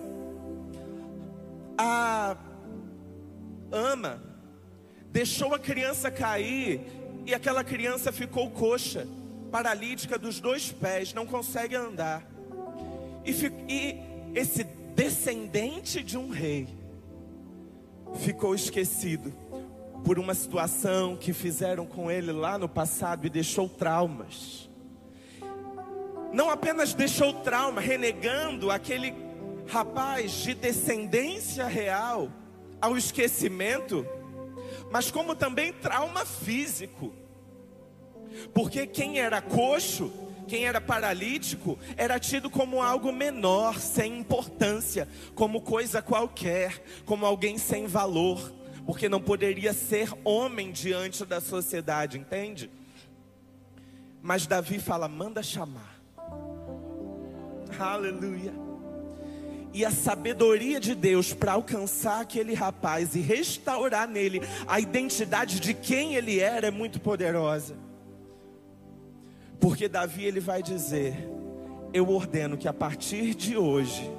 [1.79, 2.37] a
[3.71, 4.23] ama
[5.11, 6.81] deixou a criança cair
[7.27, 9.07] e aquela criança ficou coxa,
[9.51, 12.27] paralítica dos dois pés, não consegue andar.
[13.25, 13.31] E,
[13.69, 14.65] e esse
[14.95, 16.69] descendente de um rei
[18.17, 19.33] ficou esquecido
[20.05, 24.63] por uma situação que fizeram com ele lá no passado e deixou traumas
[26.33, 29.15] não apenas deixou trauma, renegando aquele
[29.69, 32.31] rapaz de descendência real
[32.81, 34.07] ao esquecimento,
[34.91, 37.13] mas como também trauma físico.
[38.55, 40.11] Porque quem era coxo,
[40.53, 47.57] quem era paralítico, era tido como algo menor, sem importância, como coisa qualquer, como alguém
[47.57, 48.53] sem valor,
[48.85, 52.71] porque não poderia ser homem diante da sociedade, entende?
[54.21, 55.99] Mas Davi fala: manda chamar.
[57.79, 58.53] Aleluia.
[59.73, 65.73] E a sabedoria de Deus para alcançar aquele rapaz e restaurar nele a identidade de
[65.73, 67.75] quem ele era é muito poderosa.
[69.63, 71.17] Porque Davi ele vai dizer:
[71.95, 74.11] Eu ordeno que a partir de hoje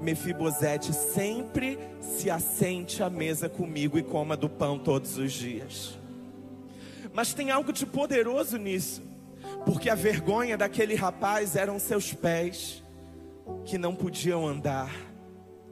[0.00, 5.98] Mefibosete sempre se assente à mesa comigo e coma do pão todos os dias.
[7.12, 9.02] Mas tem algo de poderoso nisso,
[9.66, 12.82] porque a vergonha daquele rapaz eram seus pés
[13.66, 14.90] que não podiam andar.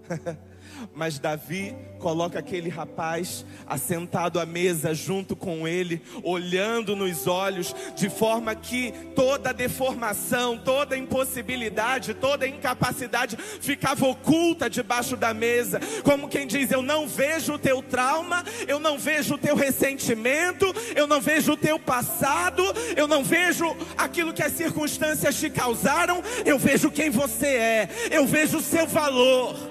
[0.94, 8.08] Mas Davi coloca aquele rapaz assentado à mesa junto com ele, olhando nos olhos, de
[8.08, 15.78] forma que toda deformação, toda impossibilidade, toda incapacidade ficava oculta debaixo da mesa.
[16.02, 20.66] Como quem diz: Eu não vejo o teu trauma, eu não vejo o teu ressentimento,
[20.96, 22.64] eu não vejo o teu passado,
[22.96, 28.26] eu não vejo aquilo que as circunstâncias te causaram, eu vejo quem você é, eu
[28.26, 29.69] vejo o seu valor.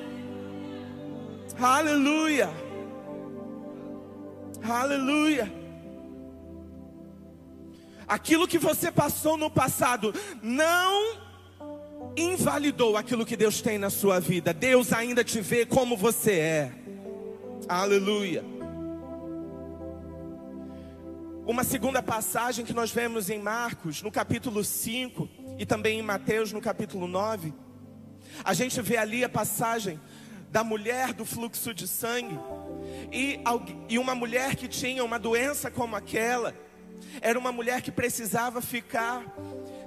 [1.62, 2.50] Aleluia.
[4.64, 5.52] Aleluia.
[8.08, 11.18] Aquilo que você passou no passado não
[12.16, 14.54] invalidou aquilo que Deus tem na sua vida.
[14.54, 16.72] Deus ainda te vê como você é.
[17.68, 18.44] Aleluia.
[21.46, 26.54] Uma segunda passagem que nós vemos em Marcos, no capítulo 5, e também em Mateus,
[26.54, 27.54] no capítulo 9.
[28.44, 30.00] A gente vê ali a passagem
[30.50, 32.38] da mulher do fluxo de sangue.
[33.12, 33.40] E,
[33.88, 36.54] e uma mulher que tinha uma doença como aquela,
[37.22, 39.26] era uma mulher que precisava ficar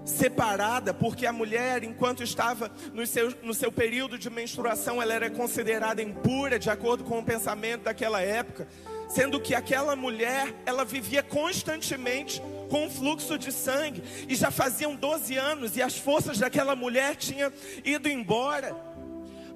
[0.04, 5.30] separada, porque a mulher, enquanto estava no seu, no seu período de menstruação, ela era
[5.30, 8.66] considerada impura, de acordo com o pensamento daquela época,
[9.08, 14.96] sendo que aquela mulher, ela vivia constantemente com um fluxo de sangue, e já faziam
[14.96, 17.52] 12 anos, e as forças daquela mulher tinham
[17.84, 18.74] ido embora.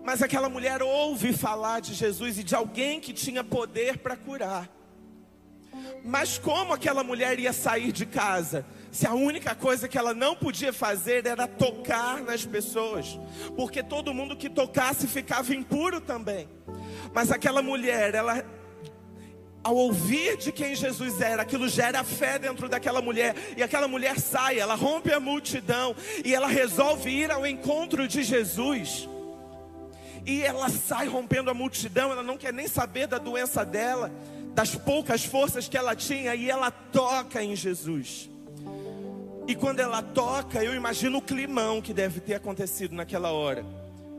[0.07, 4.71] Mas aquela mulher ouve falar de Jesus e de alguém que tinha poder para curar.
[6.05, 8.65] Mas como aquela mulher ia sair de casa?
[8.93, 13.19] Se a única coisa que ela não podia fazer era tocar nas pessoas,
[13.57, 16.49] porque todo mundo que tocasse ficava impuro também.
[17.13, 18.45] Mas aquela mulher, ela
[19.65, 24.21] ao ouvir de quem Jesus era, aquilo gera fé dentro daquela mulher, e aquela mulher
[24.21, 29.09] sai, ela rompe a multidão, e ela resolve ir ao encontro de Jesus.
[30.27, 34.11] E ela sai rompendo a multidão, ela não quer nem saber da doença dela,
[34.55, 38.29] das poucas forças que ela tinha, e ela toca em Jesus.
[39.47, 43.65] E quando ela toca, eu imagino o climão que deve ter acontecido naquela hora.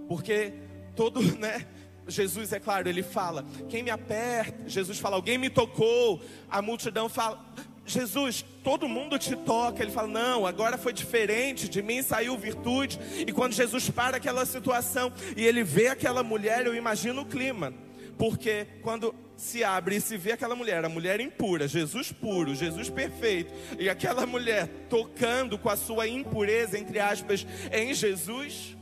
[0.07, 0.53] Porque
[0.95, 1.65] todo, né?
[2.07, 4.69] Jesus, é claro, ele fala: quem me aperta?
[4.69, 6.21] Jesus fala: alguém me tocou.
[6.49, 7.45] A multidão fala:
[7.87, 9.81] Jesus, todo mundo te toca.
[9.81, 11.69] Ele fala: Não, agora foi diferente.
[11.69, 12.99] De mim saiu virtude.
[13.25, 17.73] E quando Jesus para aquela situação e ele vê aquela mulher, eu imagino o clima.
[18.17, 22.89] Porque quando se abre e se vê aquela mulher, a mulher impura, Jesus puro, Jesus
[22.89, 28.75] perfeito, e aquela mulher tocando com a sua impureza, entre aspas, em Jesus.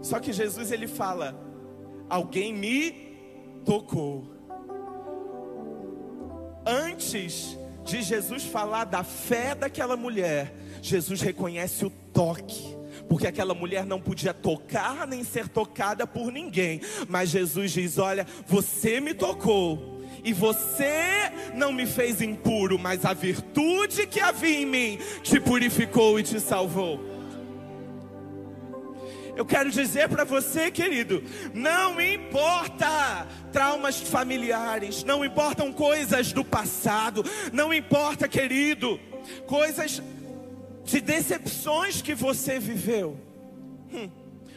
[0.00, 1.38] Só que Jesus ele fala:
[2.08, 2.92] Alguém me
[3.64, 4.37] tocou.
[6.68, 10.52] Antes de Jesus falar da fé daquela mulher,
[10.82, 12.76] Jesus reconhece o toque
[13.08, 16.82] porque aquela mulher não podia tocar nem ser tocada por ninguém.
[17.08, 19.96] Mas Jesus diz: Olha, você me tocou.
[20.22, 26.18] E você não me fez impuro, mas a virtude que havia em mim te purificou
[26.18, 27.17] e te salvou.
[29.38, 31.22] Eu quero dizer para você, querido,
[31.54, 38.98] não importa traumas familiares, não importam coisas do passado, não importa, querido,
[39.46, 40.02] coisas
[40.82, 43.16] de decepções que você viveu.
[43.94, 44.10] Hum,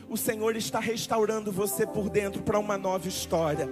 [0.10, 3.70] o Senhor está restaurando você por dentro para uma nova história,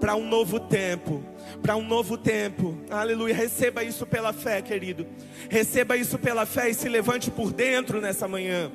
[0.00, 1.22] para um novo tempo,
[1.62, 2.76] para um novo tempo.
[2.90, 3.32] Aleluia.
[3.32, 5.06] Receba isso pela fé, querido.
[5.48, 8.72] Receba isso pela fé e se levante por dentro nessa manhã.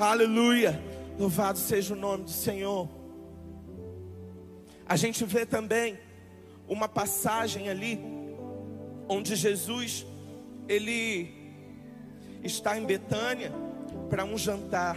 [0.00, 0.82] Aleluia.
[1.18, 2.88] Louvado seja o nome do Senhor.
[4.86, 5.98] A gente vê também
[6.66, 8.00] uma passagem ali
[9.06, 10.06] onde Jesus
[10.66, 11.30] ele
[12.42, 13.52] está em Betânia
[14.08, 14.96] para um jantar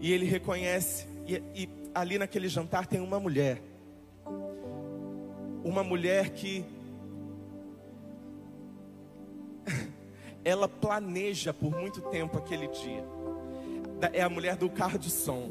[0.00, 3.62] e ele reconhece e, e ali naquele jantar tem uma mulher,
[5.62, 6.64] uma mulher que
[10.42, 13.15] ela planeja por muito tempo aquele dia
[14.12, 15.50] é a mulher do carro de som.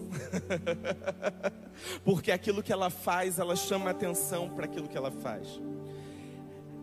[2.03, 5.59] Porque aquilo que ela faz, ela chama atenção para aquilo que ela faz.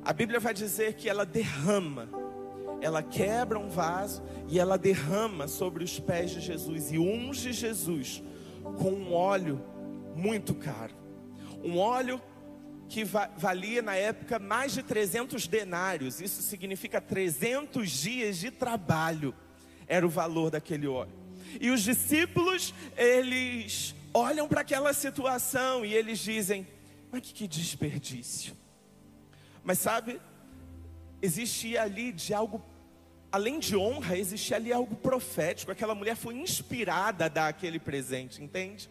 [0.05, 2.09] A Bíblia vai dizer que ela derrama,
[2.81, 8.23] ela quebra um vaso e ela derrama sobre os pés de Jesus e unge Jesus
[8.79, 9.65] com um óleo
[10.17, 10.95] muito caro.
[11.63, 12.21] Um óleo
[12.89, 19.33] que valia na época mais de 300 denários, isso significa 300 dias de trabalho,
[19.87, 21.22] era o valor daquele óleo.
[21.61, 26.67] E os discípulos, eles olham para aquela situação e eles dizem:
[27.11, 28.57] Mas que, desperdício.
[29.65, 30.21] Mas sabe,
[31.21, 32.63] existia ali de algo,
[33.31, 35.71] além de honra, existia ali algo profético.
[35.71, 38.91] Aquela mulher foi inspirada a dar aquele presente, entende?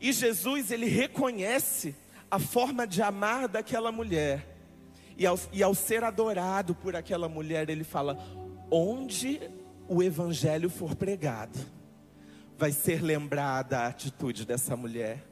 [0.00, 1.94] E Jesus, ele reconhece
[2.30, 4.54] a forma de amar daquela mulher.
[5.18, 8.18] E ao, e ao ser adorado por aquela mulher, ele fala:
[8.70, 9.40] Onde
[9.88, 11.58] o evangelho for pregado,
[12.58, 15.24] vai ser lembrada a atitude dessa mulher.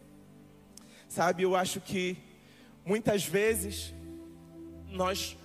[1.09, 2.17] Sabe, eu acho que
[2.85, 3.95] muitas vezes
[4.89, 5.37] nós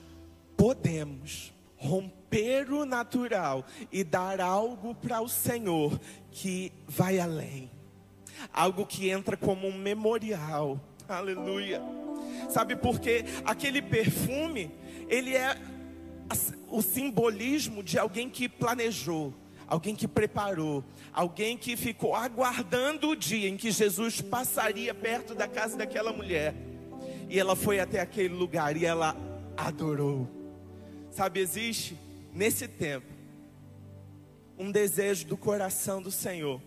[0.58, 6.00] podemos romper o natural e dar algo para o Senhor
[6.32, 7.72] que vai além.
[8.54, 10.80] Algo que entra como um memorial.
[11.08, 11.82] Aleluia.
[12.50, 13.26] Sabe por quê?
[13.46, 14.72] Aquele perfume,
[15.08, 15.56] ele é
[16.70, 19.34] o simbolismo de alguém que planejou,
[19.68, 25.48] alguém que preparou, alguém que ficou aguardando o dia em que Jesus passaria perto da
[25.48, 26.54] casa daquela mulher.
[27.28, 29.16] E ela foi até aquele lugar e ela
[29.58, 30.28] adorou.
[31.12, 31.98] Sabe, existe
[32.34, 33.08] nesse tempo
[34.58, 36.62] um desejo do coração do Senhor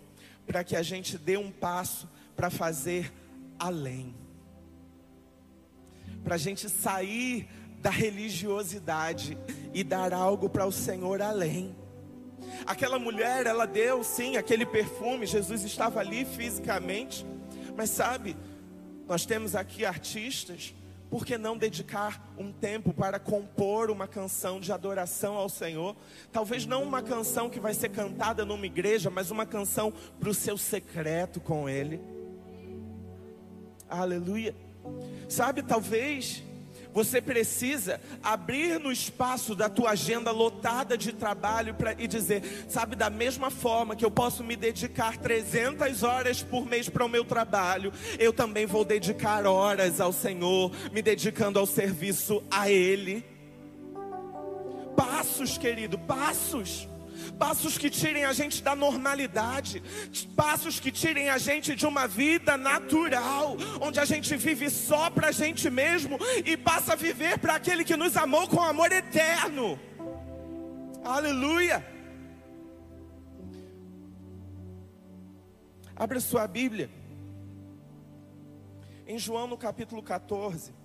[0.46, 3.12] para que a gente dê um passo para fazer
[3.58, 4.14] além.
[6.24, 7.48] Para a gente sair
[7.82, 9.36] da religiosidade
[9.74, 11.76] e dar algo para o Senhor além.
[12.64, 17.26] Aquela mulher, ela deu sim aquele perfume, Jesus estava ali fisicamente,
[17.76, 18.36] mas sabe,
[19.06, 20.74] nós temos aqui artistas
[21.12, 25.94] por que não dedicar um tempo para compor uma canção de adoração ao Senhor?
[26.32, 30.34] Talvez não uma canção que vai ser cantada numa igreja, mas uma canção para o
[30.34, 32.00] seu secreto com Ele.
[33.90, 34.56] Aleluia.
[35.28, 36.42] Sabe, talvez
[36.92, 42.96] você precisa abrir no espaço da tua agenda lotada de trabalho pra, e dizer, sabe,
[42.96, 47.24] da mesma forma que eu posso me dedicar 300 horas por mês para o meu
[47.24, 53.24] trabalho, eu também vou dedicar horas ao Senhor, me dedicando ao serviço a Ele.
[54.96, 56.91] Passos, querido, passos
[57.38, 59.82] passos que tirem a gente da normalidade,
[60.36, 65.28] passos que tirem a gente de uma vida natural, onde a gente vive só para
[65.28, 69.78] a gente mesmo e passa a viver para aquele que nos amou com amor eterno.
[71.04, 71.84] Aleluia.
[75.96, 76.90] Abra sua Bíblia.
[79.06, 80.81] Em João no capítulo 14.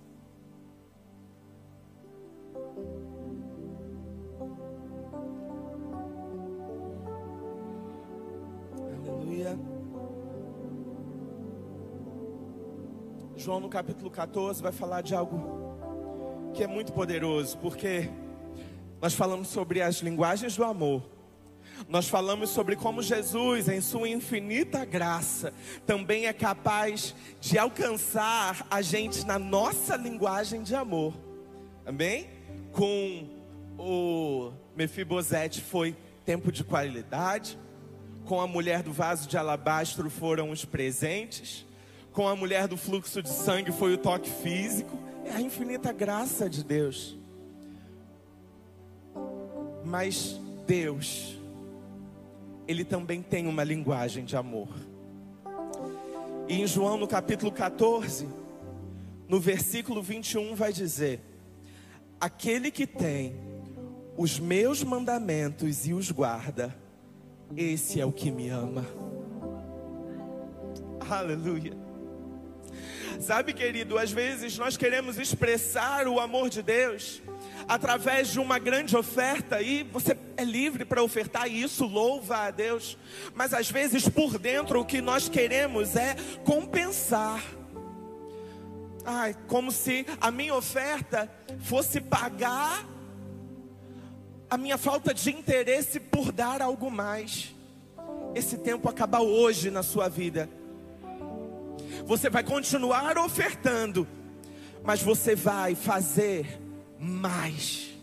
[13.48, 18.10] João no capítulo 14 vai falar de algo que é muito poderoso, porque
[19.00, 21.02] nós falamos sobre as linguagens do amor.
[21.88, 25.54] Nós falamos sobre como Jesus, em sua infinita graça,
[25.86, 31.14] também é capaz de alcançar a gente na nossa linguagem de amor.
[31.86, 32.28] Amém?
[32.70, 33.30] Com
[33.78, 37.58] o Mefibosete foi tempo de qualidade,
[38.26, 41.66] com a mulher do vaso de alabastro foram os presentes,
[42.18, 46.50] com a mulher do fluxo de sangue foi o toque físico, é a infinita graça
[46.50, 47.16] de Deus.
[49.84, 51.38] Mas Deus,
[52.66, 54.66] Ele também tem uma linguagem de amor.
[56.48, 58.28] E em João no capítulo 14,
[59.28, 61.20] no versículo 21, vai dizer:
[62.20, 63.36] Aquele que tem
[64.16, 66.76] os meus mandamentos e os guarda,
[67.56, 68.84] esse é o que me ama.
[71.08, 71.86] Aleluia.
[73.20, 77.20] Sabe, querido, às vezes nós queremos expressar o amor de Deus
[77.66, 82.50] através de uma grande oferta e você é livre para ofertar e isso louva a
[82.52, 82.96] Deus.
[83.34, 86.14] Mas às vezes por dentro o que nós queremos é
[86.44, 87.42] compensar.
[89.04, 91.28] Ai, como se a minha oferta
[91.60, 92.86] fosse pagar
[94.48, 97.54] a minha falta de interesse por dar algo mais.
[98.34, 100.48] Esse tempo acaba hoje na sua vida.
[102.06, 104.06] Você vai continuar ofertando,
[104.84, 106.60] mas você vai fazer
[106.98, 107.97] mais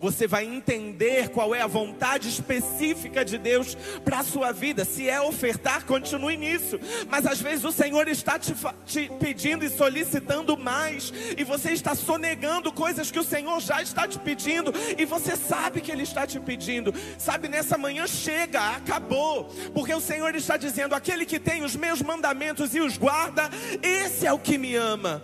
[0.00, 4.82] você vai entender qual é a vontade específica de Deus para a sua vida.
[4.82, 6.80] Se é ofertar, continue nisso.
[7.08, 8.54] Mas às vezes o Senhor está te,
[8.86, 14.08] te pedindo e solicitando mais, e você está sonegando coisas que o Senhor já está
[14.08, 16.94] te pedindo, e você sabe que Ele está te pedindo.
[17.18, 19.44] Sabe, nessa manhã chega, acabou,
[19.74, 23.50] porque o Senhor está dizendo: aquele que tem os meus mandamentos e os guarda,
[23.82, 25.22] esse é o que me ama.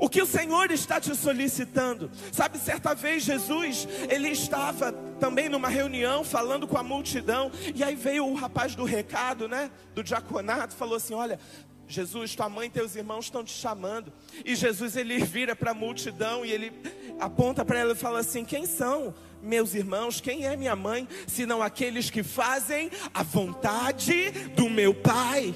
[0.00, 2.10] O que o Senhor está te solicitando?
[2.32, 7.94] Sabe, certa vez Jesus, ele estava também numa reunião falando com a multidão, e aí
[7.94, 11.38] veio o rapaz do recado, né, do diaconato, falou assim: "Olha,
[11.86, 14.10] Jesus, tua mãe e teus irmãos estão te chamando".
[14.42, 16.72] E Jesus ele vira para a multidão e ele
[17.20, 20.18] aponta para ela e fala assim: "Quem são meus irmãos?
[20.18, 25.54] Quem é minha mãe, senão aqueles que fazem a vontade do meu Pai?"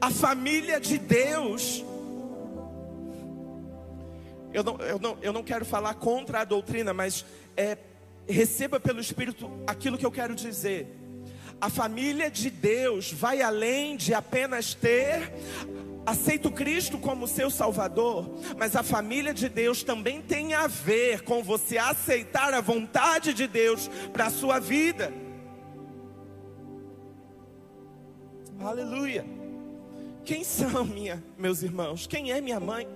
[0.00, 1.84] A família de Deus
[4.54, 7.26] eu não, eu não, eu não quero falar contra a doutrina, mas
[7.56, 7.76] é,
[8.28, 10.86] receba pelo Espírito aquilo que eu quero dizer.
[11.60, 15.32] A família de Deus vai além de apenas ter
[16.06, 21.42] aceito Cristo como seu Salvador, mas a família de Deus também tem a ver com
[21.42, 25.12] você aceitar a vontade de Deus para a sua vida.
[28.60, 29.24] Aleluia.
[30.24, 32.06] Quem são minha, meus irmãos?
[32.06, 32.86] Quem é minha mãe?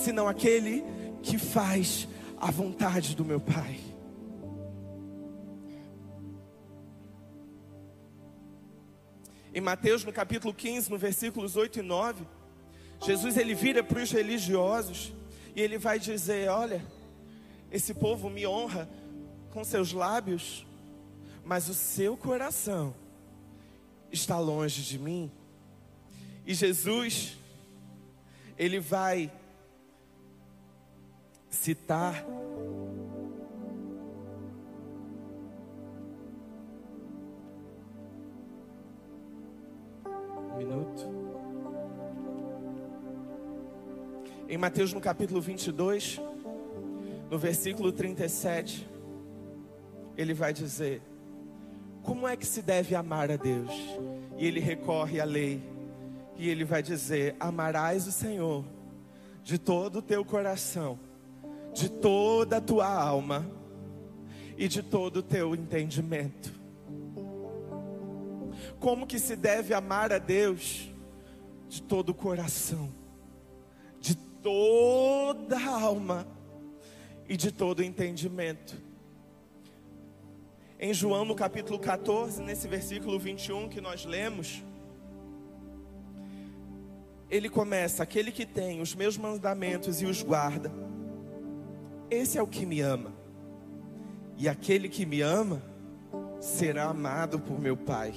[0.00, 0.82] Senão aquele
[1.22, 3.78] que faz a vontade do meu Pai.
[9.52, 12.24] Em Mateus, no capítulo 15, no versículos 8 e 9,
[13.02, 15.12] Jesus ele vira para os religiosos
[15.54, 16.82] e ele vai dizer: Olha,
[17.70, 18.88] esse povo me honra
[19.50, 20.66] com seus lábios,
[21.44, 22.94] mas o seu coração
[24.10, 25.30] está longe de mim.
[26.46, 27.36] E Jesus,
[28.56, 29.30] ele vai
[31.50, 32.24] citar
[40.06, 41.20] um minuto.
[44.48, 46.20] Em Mateus no capítulo 22,
[47.30, 48.88] no versículo 37,
[50.16, 51.02] ele vai dizer:
[52.02, 53.70] Como é que se deve amar a Deus?
[54.38, 55.62] E ele recorre à lei,
[56.36, 58.64] e ele vai dizer: Amarás o Senhor
[59.42, 60.98] de todo o teu coração,
[61.72, 63.50] de toda a tua alma
[64.56, 66.52] e de todo o teu entendimento.
[68.78, 70.90] Como que se deve amar a Deus?
[71.68, 72.92] De todo o coração,
[74.00, 76.26] de toda a alma
[77.28, 78.76] e de todo o entendimento.
[80.78, 84.64] Em João, no capítulo 14, nesse versículo 21 que nós lemos,
[87.30, 90.72] ele começa: Aquele que tem os meus mandamentos e os guarda,
[92.10, 93.12] esse é o que me ama.
[94.36, 95.62] E aquele que me ama
[96.40, 98.14] será amado por meu Pai.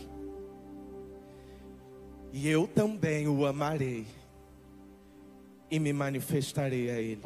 [2.31, 4.07] E eu também o amarei
[5.69, 7.21] e me manifestarei a Ele.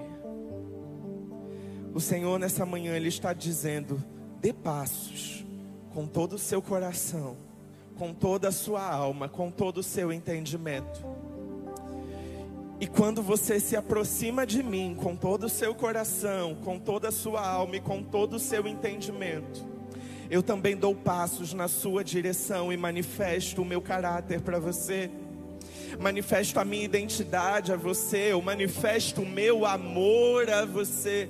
[1.93, 4.03] O Senhor nessa manhã Ele está dizendo:
[4.41, 5.45] dê passos
[5.93, 7.37] com todo o seu coração,
[7.97, 11.05] com toda a sua alma, com todo o seu entendimento.
[12.79, 17.11] E quando você se aproxima de mim com todo o seu coração, com toda a
[17.11, 19.65] sua alma e com todo o seu entendimento,
[20.29, 25.09] eu também dou passos na sua direção e manifesto o meu caráter para você.
[25.99, 31.29] Manifesto a minha identidade a você, eu manifesto o meu amor a você.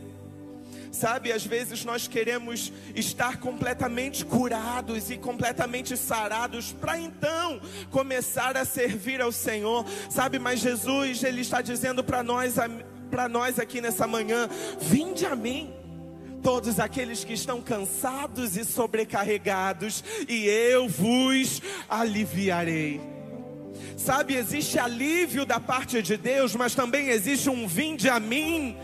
[0.92, 7.60] Sabe, às vezes nós queremos estar completamente curados e completamente sarados para então
[7.92, 9.86] começar a servir ao Senhor.
[10.10, 12.56] Sabe, mas Jesus, ele está dizendo para nós
[13.10, 15.74] para nós aqui nessa manhã, vinde a mim
[16.44, 23.02] todos aqueles que estão cansados e sobrecarregados, e eu vos aliviarei.
[23.98, 28.78] Sabe, existe alívio da parte de Deus, mas também existe um vinde a mim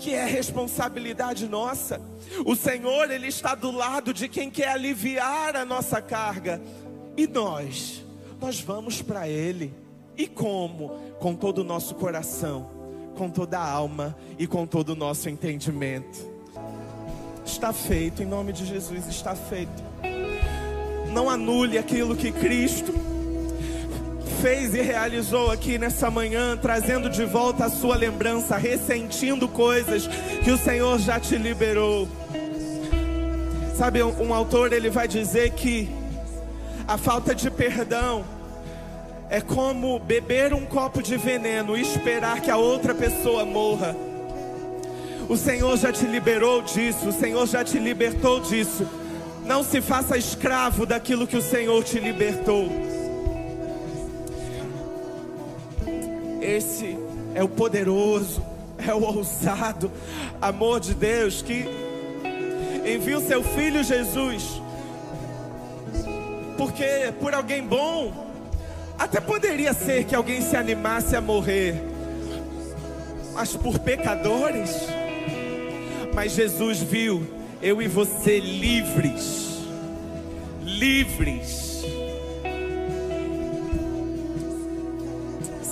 [0.00, 2.00] que é responsabilidade nossa.
[2.46, 6.60] O Senhor, Ele está do lado de quem quer aliviar a nossa carga.
[7.16, 8.04] E nós,
[8.40, 9.74] nós vamos para Ele.
[10.16, 10.88] E como?
[11.20, 12.70] Com todo o nosso coração,
[13.14, 16.30] com toda a alma e com todo o nosso entendimento.
[17.44, 19.82] Está feito, em nome de Jesus, está feito.
[21.12, 22.94] Não anule aquilo que Cristo
[24.40, 30.06] fez e realizou aqui nessa manhã, trazendo de volta a sua lembrança, ressentindo coisas
[30.42, 32.08] que o Senhor já te liberou.
[33.76, 35.90] Sabe, um, autor ele vai dizer que
[36.88, 38.24] a falta de perdão
[39.28, 43.94] é como beber um copo de veneno e esperar que a outra pessoa morra.
[45.28, 48.88] O Senhor já te liberou disso, o Senhor já te libertou disso.
[49.44, 52.89] Não se faça escravo daquilo que o Senhor te libertou.
[56.40, 56.98] Esse
[57.34, 58.42] é o poderoso,
[58.78, 59.90] é o ousado
[60.40, 61.66] amor de Deus que
[62.84, 64.60] envia o seu filho Jesus.
[66.56, 68.32] Porque por alguém bom,
[68.98, 71.82] até poderia ser que alguém se animasse a morrer,
[73.34, 74.70] mas por pecadores,
[76.14, 77.26] mas Jesus viu
[77.62, 79.60] eu e você livres,
[80.62, 81.69] livres